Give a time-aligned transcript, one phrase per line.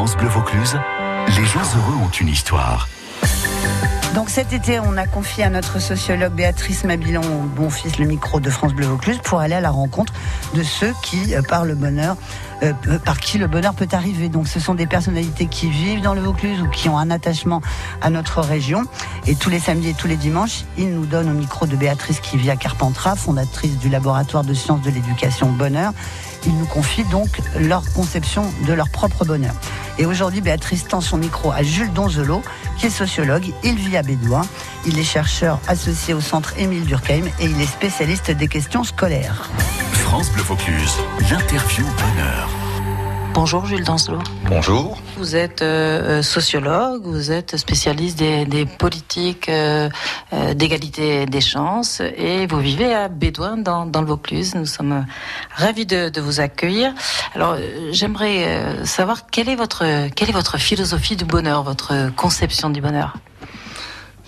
[0.00, 0.80] France Bleu Vaucluse,
[1.36, 2.88] les gens heureux ont une histoire.
[4.14, 7.20] Donc cet été, on a confié à notre sociologue Béatrice Mabilon,
[7.54, 10.14] bon fils, le micro de France Bleu Vaucluse pour aller à la rencontre
[10.54, 12.16] de ceux qui, euh, par le bonheur,
[12.62, 12.72] euh,
[13.04, 14.30] par qui le bonheur peut arriver.
[14.30, 17.60] Donc ce sont des personnalités qui vivent dans le Vaucluse ou qui ont un attachement
[18.00, 18.84] à notre région.
[19.26, 22.20] Et tous les samedis et tous les dimanches, ils nous donnent au micro de Béatrice
[22.20, 25.92] qui vit à Carpentras, fondatrice du laboratoire de sciences de l'éducation Bonheur.
[26.46, 27.28] Ils nous confient donc
[27.58, 29.54] leur conception de leur propre bonheur.
[29.98, 32.42] Et aujourd'hui, Béatrice tend son micro à Jules Donzelot,
[32.78, 33.52] qui est sociologue.
[33.62, 34.42] Il vit à Bédouin.
[34.86, 39.50] Il est chercheur associé au centre Émile Durkheim et il est spécialiste des questions scolaires.
[39.92, 40.94] France Bleu Vaucluse,
[41.30, 42.69] l'interview bonheur.
[43.32, 44.18] Bonjour Jules Dancelot.
[44.48, 44.98] Bonjour.
[45.16, 49.88] Vous êtes euh, euh, sociologue, vous êtes spécialiste des, politiques euh,
[50.54, 54.54] d'égalité des chances et vous vivez à Bédouin dans, le Vaucluse.
[54.54, 55.06] Nous sommes
[55.54, 56.92] ravis de, vous accueillir.
[57.34, 57.56] Alors
[57.92, 63.16] j'aimerais savoir quelle est votre quelle est votre philosophie du bonheur, votre conception du bonheur?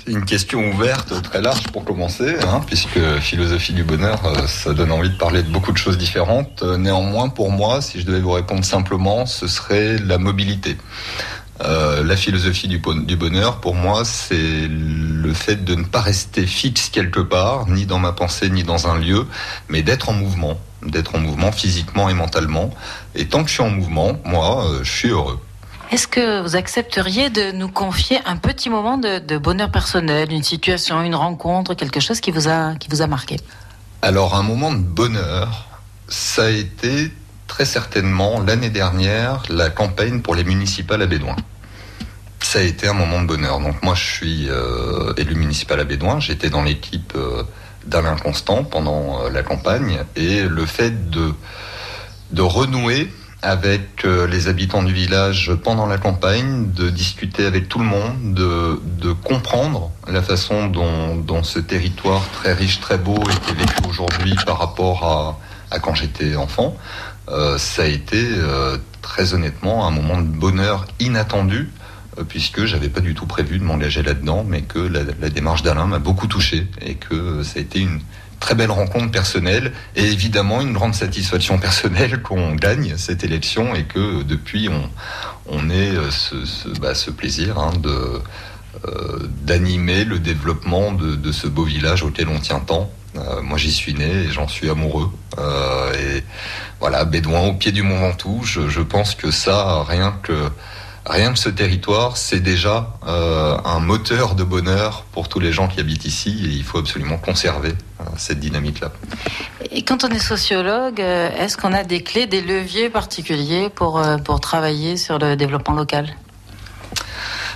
[0.06, 4.90] Une question ouverte, très large pour commencer, hein, puisque philosophie du bonheur, euh, ça donne
[4.90, 6.62] envie de parler de beaucoup de choses différentes.
[6.64, 10.76] Euh, néanmoins, pour moi, si je devais vous répondre simplement, ce serait la mobilité.
[11.62, 16.88] Euh, la philosophie du, bonheur, pour moi, c'est le fait de ne pas rester fixe
[16.88, 19.26] quelque part, ni dans ma pensée, ni dans un lieu,
[19.68, 22.70] mais d'être en mouvement, d'être en mouvement physiquement et mentalement.
[23.14, 25.38] Et tant que je suis en mouvement, moi, je suis heureux.
[25.92, 31.02] Est-ce que vous accepteriez de nous confier un petit moment de, bonheur personnel, une situation,
[31.02, 33.36] une rencontre, quelque chose qui vous a, qui vous a marqué?
[34.00, 35.68] Alors, un moment de bonheur,
[36.08, 37.12] ça a été
[37.46, 41.36] très certainement l'année dernière la campagne pour les municipales à Bédouin.
[42.40, 43.60] Ça a été un moment de bonheur.
[43.60, 46.20] Donc, moi, je suis euh, élu municipal à Bédouin.
[46.20, 47.42] J'étais dans l'équipe euh,
[47.84, 49.98] d'Alain Constant pendant euh, la campagne.
[50.16, 51.34] Et le fait de,
[52.30, 53.12] de renouer
[53.42, 58.34] avec euh, les habitants du village pendant la campagne, de discuter avec tout le monde,
[58.34, 64.58] de, comprendre la façon dont, ce territoire très riche, très beau était vécu aujourd'hui par
[64.58, 66.76] rapport à, à quand j'étais enfant.
[67.28, 71.70] Euh, ça a été euh, très honnêtement un moment de bonheur inattendu
[72.18, 75.62] euh, puisque j'avais pas du tout prévu de m'engager là-dedans, mais que la, la démarche
[75.62, 78.00] d'Alain m'a beaucoup touché et que ça a été une,
[78.42, 83.84] très belle rencontre personnelle et évidemment une grande satisfaction personnelle qu'on gagne cette élection et
[83.84, 84.90] que depuis on,
[85.46, 88.20] on ait euh, ce, ce, bah, plaisir hein, de
[88.84, 92.90] euh, d'animer le développement de, ce beau village auquel on tient tant.
[93.16, 95.10] Euh, moi j'y suis né et j'en suis amoureux.
[95.38, 96.24] Et
[96.80, 100.50] voilà, Bédouin au pied du Mont Ventoux, je pense que ça, rien que
[101.06, 105.68] rien que ce territoire, c'est déjà euh, un moteur de bonheur pour tous les gens
[105.68, 107.70] qui habitent ici et il faut absolument conserver
[108.00, 108.92] euh, cette dynamique-là.
[109.70, 114.02] Et quand on est sociologue, euh, est-ce qu'on a des clés, des leviers particuliers pour,
[114.24, 116.14] pour travailler sur le développement local?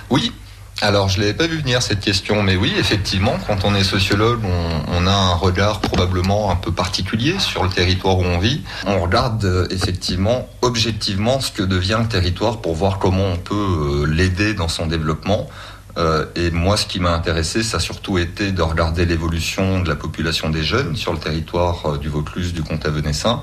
[0.09, 0.31] Oui,
[0.79, 4.41] alors, je l'avais pas vu venir cette question, mais oui, effectivement, quand on est sociologue,
[4.87, 8.61] on, a un regard probablement un peu particulier sur le territoire où on vit.
[8.85, 13.55] On regarde euh, effectivement, objectivement, ce que devient le territoire pour voir comment on peut
[13.55, 15.47] euh, l'aider dans son développement.
[15.97, 19.89] Euh, et moi, ce qui m'a intéressé, ça a surtout été de regarder l'évolution de
[19.89, 23.41] la population des jeunes sur le territoire euh, du Vaucluse, du comté Venessin,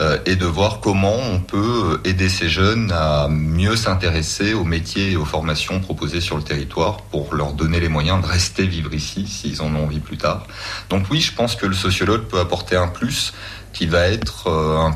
[0.00, 5.12] euh, et de voir comment on peut aider ces jeunes à mieux s'intéresser aux métiers
[5.12, 8.92] et aux formations proposées sur le territoire pour leur donner les moyens de rester vivre
[8.92, 10.46] ici s'ils en ont envie plus tard.
[10.90, 13.32] Donc oui, je pense que le sociologue peut apporter un plus
[13.72, 14.92] qui va être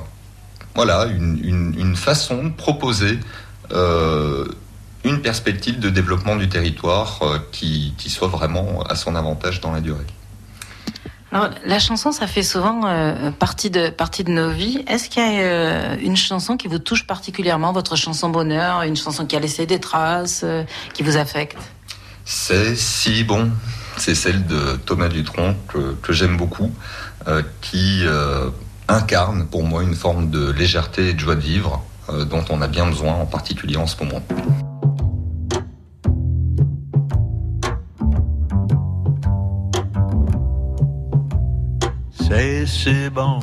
[0.74, 3.18] voilà une, façon de proposer
[5.06, 9.70] une perspective de développement du territoire euh, qui, qui, soit vraiment à son avantage dans
[9.70, 10.04] la durée.
[11.30, 14.84] Alors, la chanson, ça fait souvent euh, partie, de, partie de nos vies.
[14.88, 18.96] Est-ce qu'il y a euh, une chanson qui vous touche particulièrement, votre chanson bonheur, une
[18.96, 20.44] chanson qui a laissé des traces,
[20.92, 21.58] qui vous affecte?
[22.24, 23.50] C'est si bon.
[23.98, 26.70] C'est celle de Thomas Dutronc que, que j'aime beaucoup,
[27.62, 28.02] qui
[28.88, 32.68] incarne pour moi une forme de légèreté et de joie de vivre dont on a
[32.68, 34.22] bien besoin, en particulier en ce moment.
[42.66, 43.38] C'est bon.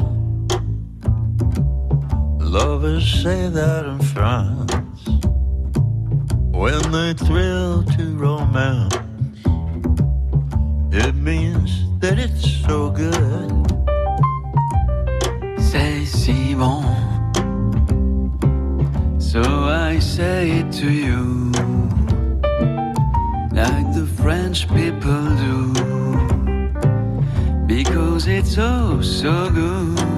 [2.40, 4.72] Lovers say that in France
[6.52, 8.94] when they thrill to romance.
[10.92, 13.52] It means that it's so good.
[15.58, 16.84] C'est si bon.
[19.20, 21.52] So I say it to you,
[23.52, 25.83] like the French people do
[27.84, 30.13] because it's oh so good.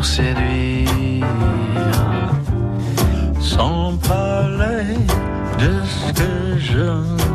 [0.00, 1.26] Pour séduire.
[3.38, 4.96] Sans parler
[5.58, 7.29] de ce que je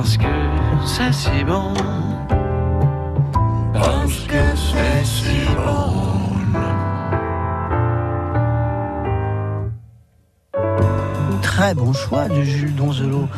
[0.00, 0.24] parce que
[0.86, 1.74] c'est si bon.
[3.74, 5.92] Parce que c'est si bon.
[11.42, 13.28] Très bon choix de Jules Donzelot,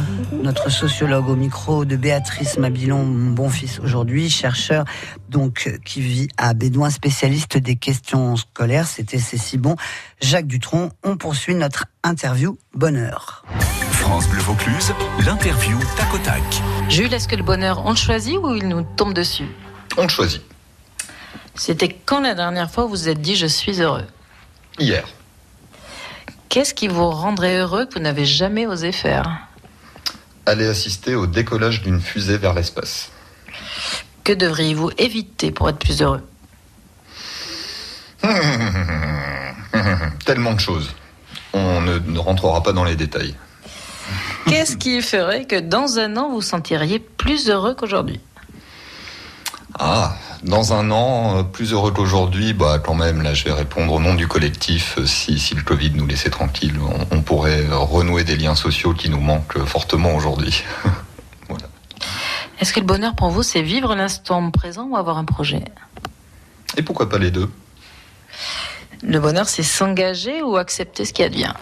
[0.44, 4.84] notre sociologue au micro de Béatrice Mabilon, mon bon fils aujourd'hui, chercheur
[5.28, 8.86] donc qui vit à Bédouin, spécialiste des questions scolaires.
[8.86, 9.74] C'était c'est si bon.
[10.20, 13.44] Jacques Dutronc, on poursuit notre interview bonheur.
[13.48, 13.81] Bleu
[14.52, 14.92] Vaucluse,
[15.24, 16.42] l'interview tac au tac.
[16.90, 19.48] Jules, est-ce que le bonheur, on le choisit ou il nous tombe dessus?
[19.96, 20.42] On le choisit.
[21.54, 24.04] C'était quand la dernière fois vous vous êtes dit je suis heureux?
[24.78, 25.04] Hier.
[26.50, 29.38] Qu'est-ce qui vous rendrait heureux que vous n'avez jamais osé faire?
[30.44, 33.10] Aller assister au décollage d'une fusée vers l'espace.
[34.22, 36.20] Que devriez-vous éviter pour être plus heureux?
[40.26, 40.90] Tellement de choses.
[41.54, 43.34] On ne, ne rentrera pas dans les détails.
[44.46, 48.20] Qu'est-ce qui ferait que dans un an vous sentiriez plus heureux qu'aujourd'hui?
[49.78, 53.94] Ah, dans un an, euh, plus heureux qu'aujourd'hui, bah quand même, là je vais répondre
[53.94, 54.98] au nom du collectif.
[54.98, 56.78] Euh, Si, si le Covid nous laissait tranquille,
[57.10, 60.62] on, on pourrait euh, renouer des liens sociaux qui nous manquent fortement aujourd'hui.
[62.60, 65.64] Est-ce que le bonheur pour vous c'est vivre l'instant présent ou avoir un projet?
[66.76, 67.50] Et pourquoi pas les deux?
[69.02, 71.54] Le bonheur c'est s'engager ou accepter ce qui advient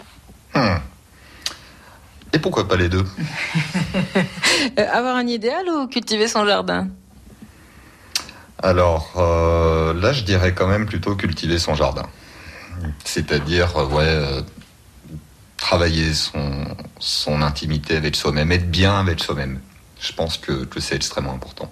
[0.53, 0.75] Hmm.
[2.33, 3.05] Et pourquoi pas les deux
[4.79, 6.87] Euh, Avoir un idéal ou cultiver son jardin
[8.59, 12.05] Alors euh, là, je dirais quand même plutôt cultiver son jardin.
[13.03, 14.41] C'est-à-dire, euh, ouais, euh,
[15.57, 16.65] travailler son,
[16.99, 19.59] son intimité avec soi-même, être bien avec soi-même.
[19.99, 21.71] Je pense que, que c'est extrêmement important.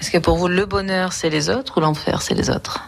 [0.00, 2.80] Est-ce que pour vous le bonheur c'est les autres ou l'enfer c'est les autres?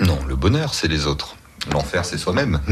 [0.00, 1.36] Non, le bonheur, c'est les autres.
[1.70, 2.60] L'enfer, c'est soi-même.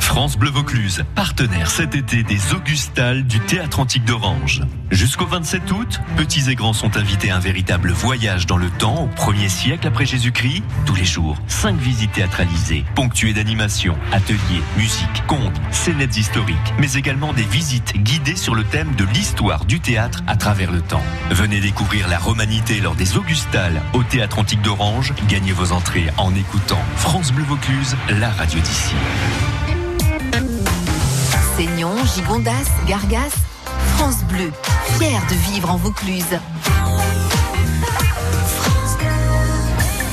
[0.00, 4.62] France Bleu Vaucluse, partenaire cet été des Augustales du Théâtre Antique d'Orange.
[4.90, 9.02] Jusqu'au 27 août, petits et grands sont invités à un véritable voyage dans le temps
[9.02, 10.62] au 1er siècle après Jésus-Christ.
[10.86, 17.32] Tous les jours, cinq visites théâtralisées, ponctuées d'animations, ateliers, musique, contes, scénettes historiques, mais également
[17.32, 21.02] des visites guidées sur le thème de l'histoire du théâtre à travers le temps.
[21.30, 25.12] Venez découvrir la romanité lors des Augustales au Théâtre Antique d'Orange.
[25.28, 28.94] Gagnez vos entrées en écoutant France Bleu Vaucluse, la radio d'ici.
[31.56, 33.32] Seignon, Gigondas, Gargas,
[33.96, 34.52] France Bleu,
[34.98, 36.38] fier de vivre en Vaucluse.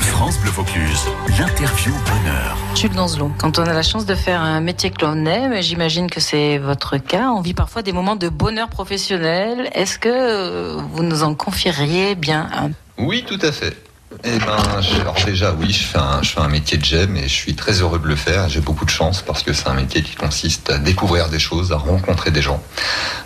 [0.02, 1.04] France Bleu Vaucluse,
[1.38, 2.56] l'interview bonheur.
[2.74, 6.08] Jules Danzelot, quand on a la chance de faire un métier que l'on aime, j'imagine
[6.08, 9.68] que c'est votre cas, on vit parfois des moments de bonheur professionnel.
[9.74, 12.70] Est-ce que euh, vous nous en confieriez bien un?
[12.96, 13.76] Oui, tout à fait.
[14.22, 14.80] Eh ben,
[15.26, 18.14] déjà, oui, je fais, un, métier que j'aime et je suis très heureux de le
[18.14, 18.48] faire.
[18.48, 21.72] J'ai beaucoup de chance parce que c'est un métier qui consiste à découvrir des choses,
[21.72, 22.62] à rencontrer des gens.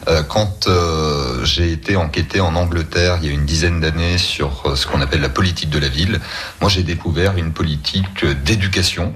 [0.08, 4.62] Euh, quand euh, j'ai été enquêté en Angleterre il y a une dizaine d'années sur
[4.64, 6.20] euh, ce qu'on appelle la politique de la ville,
[6.60, 9.14] moi j'ai découvert une politique d'éducation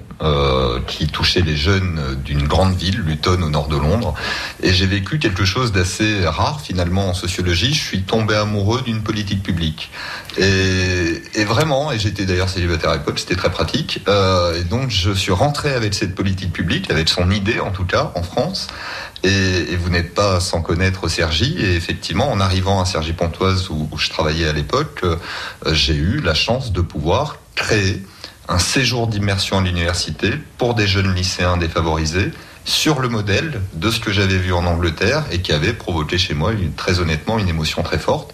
[0.87, 4.13] qui touchait les jeunes d'une grande ville, Luton au nord de Londres.
[4.61, 7.73] Et j'ai vécu quelque chose d'assez rare finalement en sociologie.
[7.73, 9.91] Je suis tombé amoureux d'une politique publique.
[10.37, 11.62] Et, et vraiment,
[11.93, 14.01] et j'étais d'ailleurs célibataire à l'époque, c'était très pratique.
[14.07, 17.85] Euh, et donc je suis rentré avec cette politique publique, avec son idée en tout
[17.85, 18.67] cas, en France.
[19.23, 21.55] Et, vous n'êtes pas sans connaître Sergi.
[21.59, 25.15] Et effectivement, en arrivant à Sergi-Pontoise où, je travaillais à l'époque, euh,
[25.71, 28.03] j'ai eu la chance de pouvoir créer
[28.49, 32.31] un séjour d'immersion à l'université pour des jeunes lycéens défavorisés
[32.65, 36.33] sur le modèle de ce que j'avais vu en Angleterre et qui avait provoqué chez
[36.33, 38.33] moi très honnêtement une émotion très forte.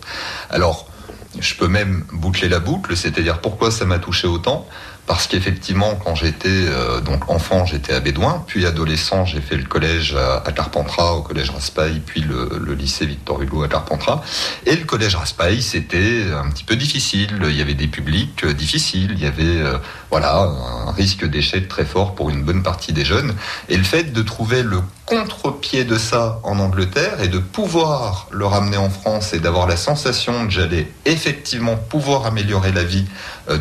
[0.49, 0.88] Alors,
[1.37, 4.67] je peux même boucler la boucle, c'est-à-dire pourquoi ça m'a touché autant?
[5.09, 9.63] Parce qu'effectivement, quand j'étais euh, donc enfant, j'étais à Bédouin, puis adolescent, j'ai fait le
[9.63, 14.21] collège à, Carpentras, au collège Raspail, puis le, lycée Victor Hugo à Carpentras.
[14.67, 17.39] Et le collège Raspail, c'était un petit peu difficile.
[17.41, 19.79] Il y avait des publics euh, difficiles, il y avait euh,
[20.11, 23.33] voilà un risque d'échec très fort pour une bonne partie des jeunes.
[23.67, 28.45] Et le fait de trouver le contre-pied de ça en Angleterre et de pouvoir le
[28.45, 33.07] ramener en France et d'avoir la sensation que j'allais effectivement pouvoir améliorer la vie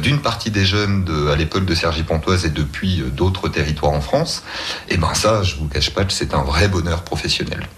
[0.03, 4.01] d'une partie des jeunes de, à l'époque de Cergy-Pontoise et depuis euh, d'autres territoires en
[4.01, 4.43] France,
[4.89, 7.69] et ben ça, je vous cache pas que c'est un vrai bonheur professionnel.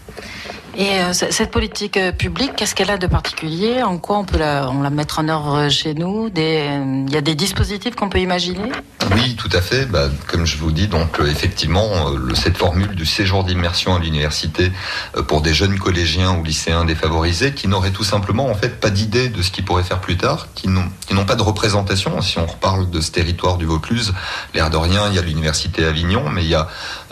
[0.80, 3.82] Et euh, cette politique euh, publique, qu'est-ce qu'elle a de particulier?
[3.82, 6.30] En quoi on peut la, mettre en œuvre chez nous?
[6.38, 8.72] Euh, Il y a des dispositifs qu'on peut imaginer?
[9.14, 9.86] Oui, tout à fait.
[9.86, 13.98] Bah, comme je vous dis, donc euh, effectivement, euh, cette formule du séjour d'immersion à
[13.98, 14.70] l'université
[15.16, 18.90] euh, pour des jeunes collégiens ou lycéens défavorisés qui n'auraient tout simplement en fait pas
[18.90, 22.20] d'idée de ce qu'ils pourraient faire plus tard, qui n'ont qui n'ont pas de représentation.
[22.20, 24.14] Si on reparle de ce territoire du Vaucluse,
[24.54, 26.68] l'air de rien, il y a l'université Avignon, mais il y a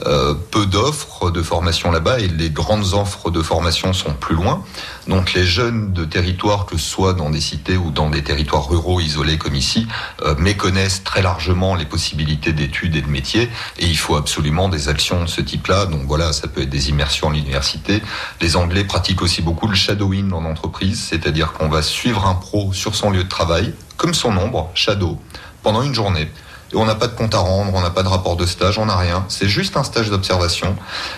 [0.06, 4.62] euh, peu d'offres de formation là-bas et les grandes offres de formation sont plus loin.
[5.08, 8.68] Donc les jeunes de territoires, que ce soit dans des cités ou dans des territoires
[8.68, 9.88] ruraux isolés comme ici,
[10.22, 14.88] euh, méconnaissent très largement les possibilités d'études et de métiers et il faut absolument des
[14.88, 15.86] actions de ce type-là.
[15.86, 18.02] Donc voilà, ça peut être des immersions à l'université.
[18.40, 22.72] Les Anglais pratiquent aussi beaucoup le shadowing en entreprise, c'est-à-dire qu'on va suivre un pro
[22.72, 25.18] sur son lieu de travail, comme son nombre, shadow,
[25.62, 26.30] pendant une journée.
[26.74, 28.86] On n'a pas de compte à rendre, on n'a pas de rapport de stage, on
[28.86, 29.24] n'a rien.
[29.28, 30.76] C'est juste un stage d'observation.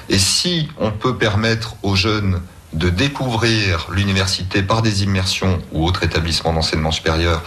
[0.08, 2.40] Et si on peut permettre aux jeunes
[2.72, 7.42] de découvrir l'université par des immersions ou autres établissements d'enseignement supérieur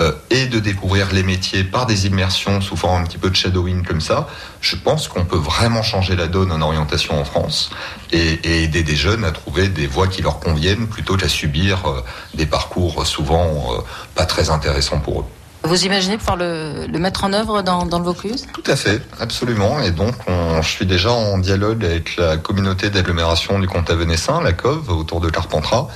[0.00, 3.36] euh, et de découvrir les métiers par des immersions sous forme un petit peu de
[3.36, 4.28] shadowing comme ça,
[4.60, 7.70] je pense qu'on peut vraiment changer la donne en orientation en France
[8.10, 11.86] et, et aider des jeunes à trouver des voies qui leur conviennent plutôt qu'à subir
[11.86, 12.00] euh,
[12.34, 13.78] des parcours souvent euh,
[14.16, 15.24] pas très intéressants pour eux.
[15.64, 18.46] Vous imaginez pouvoir le, mettre en œuvre dans, le Vaucluse?
[18.52, 19.80] Tout à fait, absolument.
[19.80, 24.42] Et donc, on, je suis déjà en dialogue avec la communauté d'agglomération du comte Avenessin,
[24.42, 25.88] la COV, autour de Carpentras.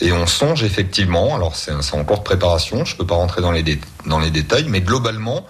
[0.00, 3.42] Et on songe effectivement, alors c'est en cours de préparation, je ne peux pas rentrer
[3.42, 3.62] dans les,
[4.06, 5.44] dans les détails, mais globalement,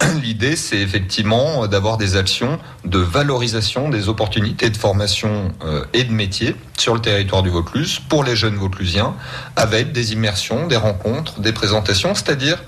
[0.22, 6.12] l'idée c'est effectivement d'avoir des actions de valorisation des opportunités de formation euh, et de
[6.12, 9.14] métier sur le territoire du Vaucluse pour les jeunes Vauclusiens,
[9.56, 12.62] avec des immersions, des rencontres, des présentations, c'est-à-dire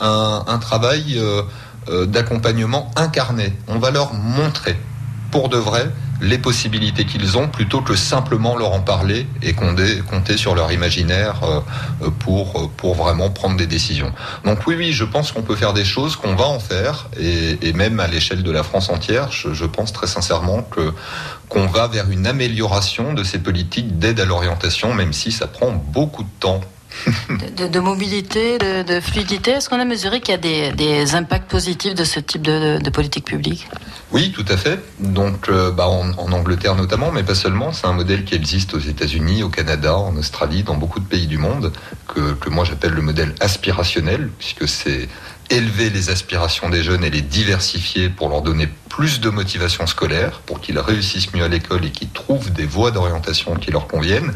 [0.00, 1.42] un, travail euh,
[1.88, 3.52] euh, d'accompagnement incarné.
[3.68, 4.76] On va leur montrer
[5.30, 10.36] pour de vrai les possibilités qu'ils ont plutôt que simplement leur en parler et compter,
[10.36, 14.12] sur leur imaginaire euh, pour, vraiment prendre des décisions.
[14.44, 17.72] Donc oui, oui, je pense qu'on peut faire des choses, qu'on va en faire, et,
[17.72, 20.66] même à l'échelle de la France entière, je, pense très sincèrement
[21.50, 25.72] qu'on va vers une amélioration de ces politiques d'aide à l'orientation, même si ça prend
[25.72, 26.60] beaucoup de temps.
[27.56, 32.04] de, mobilité, de, fluidité Est-ce qu'on a mesuré qu'il y a des, impacts positifs de
[32.04, 33.68] ce type de, politique publique?
[34.12, 34.78] Oui, tout à fait.
[35.00, 37.72] Donc, euh, bah, en, en Angleterre notamment, mais pas seulement.
[37.72, 41.26] C'est un modèle qui existe aux États-Unis, au Canada, en Australie, dans beaucoup de pays
[41.26, 41.72] du monde,
[42.06, 45.08] que, que moi j'appelle le modèle aspirationnel, puisque c'est
[45.50, 50.40] élever les aspirations des jeunes et les diversifier pour leur donner plus de motivation scolaire,
[50.46, 54.32] pour qu'ils réussissent mieux à l'école et qu'ils trouvent des voies d'orientation qui leur conviennent.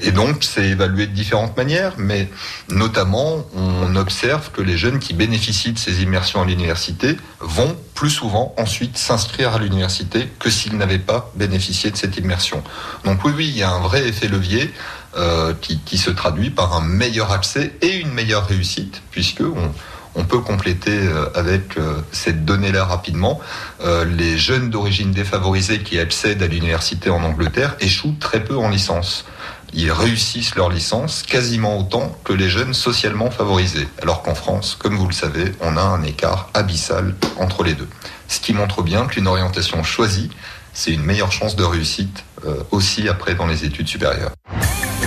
[0.00, 2.28] Et donc, c'est évalué de différentes manières, mais
[2.68, 8.10] notamment, on observe que les jeunes qui bénéficient de ces immersions à l'université vont plus
[8.10, 12.64] souvent ensuite s'inscrire à l'université que s'ils n'avaient pas bénéficié de cette immersion.
[13.04, 14.72] Donc oui, oui, il y a un vrai effet levier
[15.16, 19.72] euh, qui, qui se traduit par un meilleur accès et une meilleure réussite, puisque on,
[20.14, 23.40] on peut compléter euh, avec euh, cette donnée-là rapidement.
[23.84, 28.68] Euh, les jeunes d'origine défavorisée qui accèdent à l'université en Angleterre échouent très peu en
[28.68, 29.24] licence.
[29.72, 33.88] ils réussissent leur licence quasiment autant que les jeunes socialement favorisés.
[34.02, 37.88] Alors qu'en France, comme vous le savez, on a un écart abyssal entre les deux.
[38.26, 40.30] Ce qui montre bien qu'une orientation choisie,
[40.72, 42.24] c'est une meilleure chance de réussite
[42.70, 44.32] aussi après dans les études supérieures.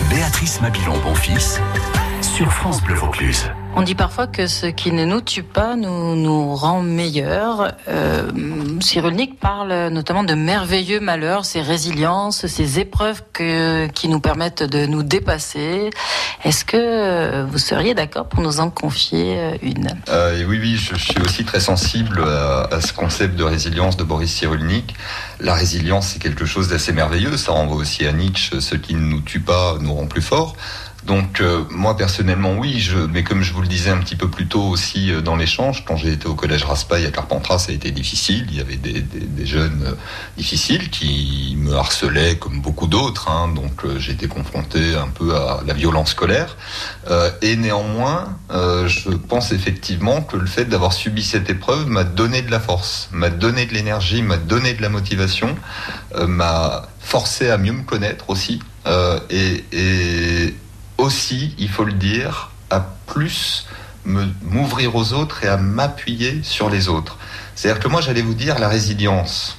[0.10, 1.60] Béatrice Mabilon, bon fils,
[2.22, 3.50] sur France Bleu Vaucluse.
[3.76, 7.74] On dit parfois que ce qui ne nous tue pas nous, nous rend meilleurs.
[7.88, 8.30] Euh,
[8.80, 14.86] Cyrulnik parle notamment de merveilleux malheurs, ces résiliences, ces épreuves que, qui nous permettent de
[14.86, 15.90] nous dépasser.
[16.44, 19.88] Est-ce que vous seriez d'accord pour nous en confier une?
[20.08, 23.98] Euh, Oui, oui, je, je, suis aussi très sensible à, à, ce concept de résilience
[23.98, 24.94] de Boris Cyrulnik.
[25.40, 27.38] La résilience, c'est quelque chose d'assez merveilleux.
[27.38, 30.56] Ça renvoie aussi à Nietzsche, ce qui ne nous tue pas nous rend plus forts.
[31.06, 34.30] Donc euh, moi personnellement oui, je, mais comme je vous le disais un petit peu
[34.30, 37.72] plus tôt aussi euh, dans l'échange, quand j'ai été au collège Raspail à Carpentras, ça
[37.72, 38.48] a été difficile.
[38.50, 39.96] Il y avait des, des, des jeunes euh,
[40.38, 43.30] difficiles qui me harcelaient comme beaucoup d'autres.
[43.30, 46.56] Hein, donc euh, j'ai été confronté un peu à la violence scolaire.
[47.10, 52.42] Euh, et néanmoins, je pense effectivement que le fait d'avoir subi cette épreuve m'a donné
[52.42, 55.56] de la force, m'a donné de l'énergie, m'a donné de la motivation,
[56.28, 58.62] m'a forcé à mieux me connaître aussi.
[59.30, 60.56] et, et
[61.04, 63.68] aussi, il faut le dire, à plus
[64.06, 67.18] m'ouvrir aux autres et à m'appuyer sur les autres.
[67.56, 69.58] C'est-à-dire que moi, j'allais vous dire la résilience.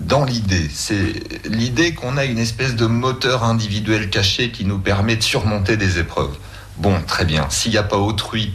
[0.00, 5.16] Dans l'idée, c'est l'idée qu'on a une espèce de moteur individuel caché qui nous permet
[5.16, 6.36] de surmonter des épreuves.
[6.76, 7.46] Bon, très bien.
[7.48, 8.54] S'il n'y a pas autrui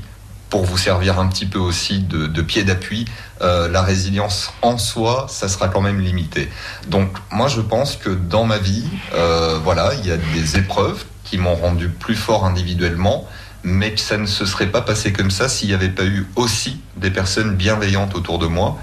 [0.50, 3.05] pour vous servir un petit peu aussi de, pied d'appui,
[3.41, 6.50] euh, la résilience en soi, ça sera quand même limité.
[6.88, 11.05] Donc, moi, je pense que dans ma vie, euh, voilà, il y a des épreuves
[11.32, 13.26] qui m'ont rendu plus fort individuellement,
[13.64, 16.28] mais que ça ne se serait pas passé comme ça s'il n'y avait pas eu
[16.36, 18.78] aussi des personnes bienveillantes autour de moi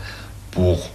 [0.51, 0.91] pour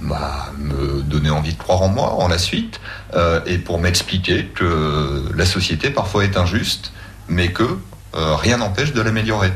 [0.00, 2.80] bah, me donner envie de croire en moi en la suite
[3.12, 6.92] euh, et pour m'expliquer que la société parfois est injuste,
[7.28, 7.78] mais que
[8.14, 9.52] euh, rien n'empêche de l'améliorer.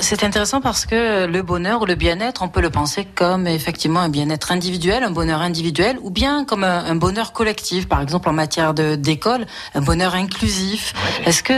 [0.00, 4.00] C'est intéressant parce que le bonheur ou le bien-être, on peut le penser comme effectivement
[4.00, 8.28] un bien-être individuel, un bonheur individuel, ou bien comme un, un bonheur collectif, par exemple
[8.28, 10.92] en matière d'école, un bonheur inclusif.
[10.94, 11.28] Ouais.
[11.28, 11.52] Est-ce que,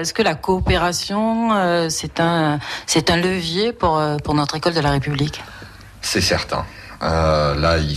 [0.00, 4.74] est-ce que la coopération, euh, c'est un, c'est un levier pour, euh, pour notre école
[4.74, 5.42] de la République?
[6.02, 6.66] C'est certain.
[7.02, 7.96] Euh, là, il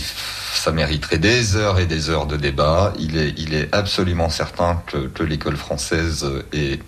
[0.54, 2.94] ça mériterait des heures et des heures de débat.
[2.98, 6.80] Il est, il est absolument certain que, que l'école française est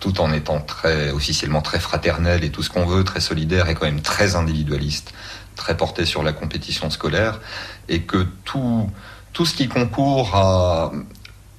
[0.00, 3.74] tout en étant très officiellement très fraternel et tout ce qu'on veut, très solidaire et
[3.74, 5.12] quand même très individualiste,
[5.56, 7.40] très porté sur la compétition scolaire,
[7.88, 8.90] et que tout,
[9.32, 10.92] tout ce qui concourt à,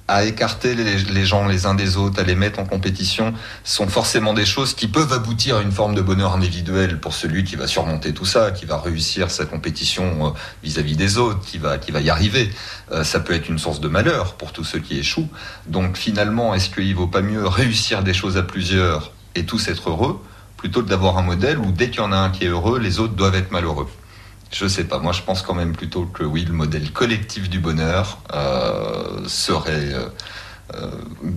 [0.08, 3.32] à écarter les, gens les uns des autres, à les mettre en compétition,
[3.64, 7.44] sont forcément des choses qui peuvent aboutir à une forme de bonheur individuel pour celui
[7.44, 11.58] qui va surmonter tout ça, qui va réussir sa compétition vis-à-vis -vis des autres, qui
[11.58, 12.50] va, qui va y arriver.
[12.90, 15.30] Euh, ça peut être une source de malheur pour tous ceux qui échouent.
[15.66, 19.88] Donc finalement, est-ce qu'il vaut pas mieux réussir des choses à plusieurs et tous être
[19.90, 20.20] heureux,
[20.56, 22.78] plutôt que d'avoir un modèle où dès qu'il y en a un qui est heureux,
[22.78, 23.88] les autres doivent être malheureux?
[24.52, 24.98] Je sais pas.
[24.98, 29.94] Moi, je pense quand même plutôt que oui, le modèle collectif du bonheur euh, serait
[30.74, 30.90] euh,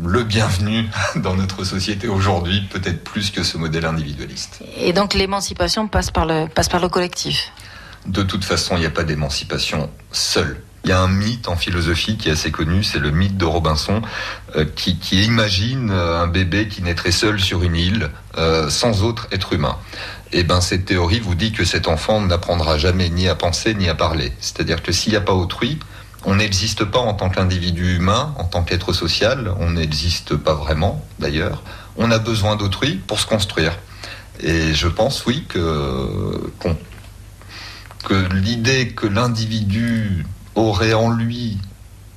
[0.03, 4.63] le bienvenu dans notre société aujourd'hui, peut-être plus que ce modèle individualiste.
[4.77, 7.51] Et donc, l'émancipation passe par le passe par le collectif?
[8.05, 10.61] De toute façon, il n'y a pas d'émancipation seule.
[10.85, 13.45] Il y a un mythe en philosophie qui est assez connu, c'est le mythe de
[13.45, 14.03] Robinson,
[14.55, 19.53] euh, qui, imagine un bébé qui naîtrait seul sur une île, euh, sans autre être
[19.53, 19.77] humain.
[20.31, 23.89] Et ben cette théorie vous dit que cet enfant n'apprendra jamais ni à penser ni
[23.89, 24.31] à parler.
[24.39, 25.79] C'est-à-dire que s'il n'y a pas autrui,
[26.23, 31.03] on n'existe pas en tant qu'individu humain, en tant qu'être social, on n'existe pas vraiment
[31.17, 31.63] d'ailleurs.
[31.97, 33.73] On a besoin d'autrui pour se construire.
[34.39, 36.69] Et je pense, oui, que, qu
[38.03, 41.57] que l'idée que l'individu aurait en lui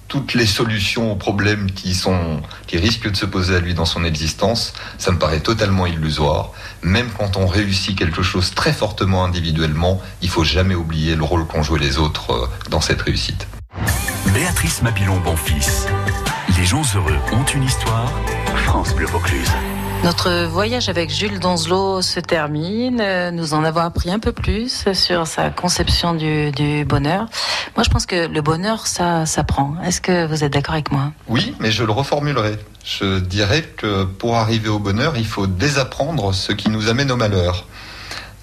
[0.09, 3.85] toutes les solutions aux problèmes qui sont qui risquent de se poser à lui dans
[3.85, 6.53] son existence, ça me paraît totalement illusoire.
[6.83, 11.47] Même quand on réussit quelque chose très fortement individuellement, il faut jamais oublier le rôle
[11.47, 13.47] qu'ont joué les autres dans cette réussite.
[14.33, 15.89] Béatrice Mabilon Bonfils.
[16.57, 18.11] Les gens heureux ont une histoire.
[18.65, 19.51] France Bleu Vaucluse.
[20.09, 23.31] Notre voyage avec Jules Donzelot se termine.
[23.35, 27.27] Nous en avons appris un peu plus sur sa conception du, bonheur.
[27.77, 29.75] Moi, je pense que le bonheur, ça s'apprend.
[29.85, 31.13] Est-ce que vous êtes d'accord avec moi?
[31.29, 32.57] Oui, mais je le reformulerai.
[32.87, 37.17] Je dirais que pour arriver au bonheur, il faut désapprendre ce qui nous amène au
[37.17, 37.67] malheur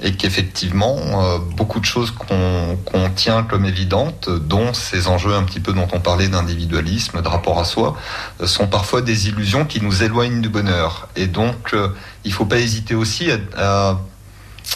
[0.01, 5.43] et qu'effectivement, euh, beaucoup de choses qu'on qu tient comme évidentes, dont ces enjeux un
[5.43, 7.95] petit peu dont on parlait d'individualisme, de rapport à soi,
[8.41, 11.07] euh, sont parfois des illusions qui nous éloignent du bonheur.
[11.15, 11.89] Et donc, euh,
[12.25, 13.99] il ne faut pas hésiter aussi à,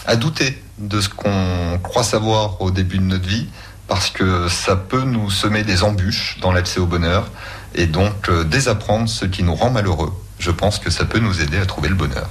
[0.06, 3.48] à, douter de ce qu'on croit savoir au début de notre vie,
[3.88, 7.30] parce que ça peut nous semer des embûches dans l'accès au bonheur
[7.76, 10.14] et donc désapprendre ce qui nous rend malheureux.
[10.38, 12.30] Je pense que ça peut nous aider à trouver le bonheur.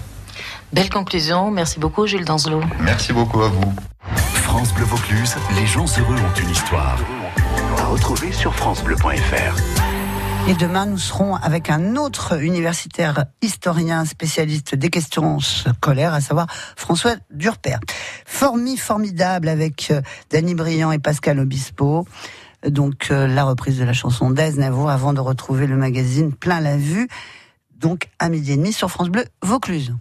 [0.73, 1.51] Belle conclusion.
[1.51, 2.63] Merci beaucoup, Jules Danzelot.
[2.81, 3.73] Merci beaucoup à vous.
[4.35, 6.99] France Bleu Vaucluse, les gens heureux ont une histoire.
[7.79, 9.57] À retrouver sur FranceBleu.fr.
[10.49, 16.47] Et demain, nous serons avec un autre universitaire historien spécialiste des questions scolaires, à savoir
[16.77, 17.77] François Durper.
[18.25, 20.01] Formi formidable avec euh,
[20.31, 22.07] Danny Briand et Pascal Obispo.
[22.67, 26.77] Donc, euh, la reprise de la chanson d'Aznavour avant de retrouver le magazine Plein la
[26.77, 27.09] vue.
[27.77, 29.95] Donc, à midi et demi sur France Bleu Vaucluse.